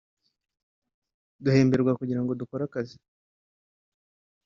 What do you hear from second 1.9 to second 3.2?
kugira ngo dukore akazi